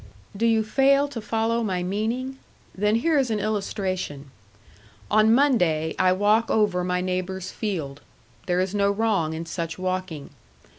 Do 0.35 0.47
you 0.47 0.63
fail 0.63 1.07
to 1.09 1.21
follow 1.21 1.61
my 1.63 1.83
meaning? 1.83 2.39
Then 2.73 2.95
here 2.95 3.19
is 3.19 3.29
an 3.29 3.37
illustration. 3.39 4.31
On 5.11 5.31
Monday 5.31 5.93
I 5.99 6.11
walk 6.11 6.49
over 6.49 6.83
my 6.83 7.01
neighbor's 7.01 7.51
field; 7.51 8.01
there 8.47 8.59
is 8.59 8.73
no 8.73 8.89
wrong 8.89 9.33
in 9.33 9.45
such 9.45 9.77
walking. 9.77 10.31